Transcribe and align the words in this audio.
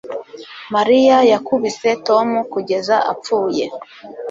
Mariya 0.75 1.17
yakubise 1.31 1.89
Tom 2.07 2.27
kugeza 2.51 2.95
apfuye 3.11 3.65